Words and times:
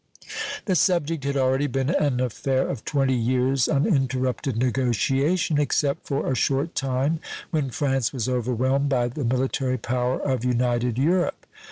The 0.65 0.73
subject 0.73 1.25
had 1.25 1.37
already 1.37 1.67
been 1.67 1.91
an 1.91 2.19
affair 2.21 2.67
of 2.67 2.83
20 2.85 3.13
years' 3.13 3.69
uninterrupted 3.69 4.57
negotiation, 4.57 5.59
except 5.61 6.07
for 6.07 6.25
a 6.25 6.33
short 6.33 6.73
time 6.73 7.19
when 7.51 7.69
France 7.69 8.11
was 8.11 8.27
overwhelmed 8.27 8.89
by 8.89 9.09
the 9.09 9.23
military 9.23 9.77
power 9.77 10.17
of 10.19 10.43
united 10.43 10.97
Europe. 10.97 11.45